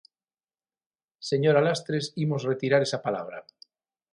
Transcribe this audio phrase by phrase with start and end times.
[1.29, 3.37] Señora Lastres, imos retirar esa palabra.